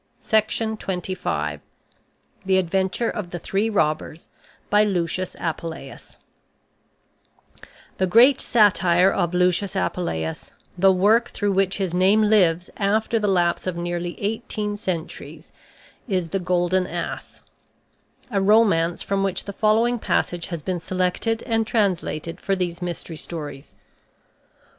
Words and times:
LUCIUS 0.31 0.61
APULEIUS 0.89 1.59
The 2.45 2.57
Adventure 2.57 3.11
of 3.11 3.29
the 3.29 3.37
Three 3.37 3.69
Robbers 3.69 4.29
The 4.71 6.17
great 8.09 8.41
satire 8.41 9.11
of 9.11 9.35
Lucius 9.35 9.75
Apuleius, 9.75 10.53
the 10.75 10.91
work 10.91 11.29
through 11.29 11.51
which 11.51 11.77
his 11.77 11.93
name 11.93 12.23
lives 12.23 12.71
after 12.77 13.19
the 13.19 13.27
lapse 13.27 13.67
of 13.67 13.77
nearly 13.77 14.19
eighteen 14.19 14.75
centuries, 14.75 15.51
is 16.07 16.29
"The 16.29 16.39
Golden 16.39 16.87
Ass," 16.87 17.43
a 18.31 18.41
romance 18.41 19.03
from 19.03 19.21
which 19.23 19.43
the 19.43 19.53
following 19.53 19.99
passage 19.99 20.47
has 20.47 20.63
been 20.63 20.79
selected 20.79 21.43
and 21.43 21.67
translated 21.67 22.41
for 22.41 22.55
these 22.55 22.81
Mystery 22.81 23.17
Stories. 23.17 23.75